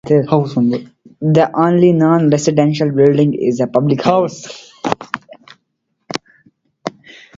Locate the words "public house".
3.67-4.71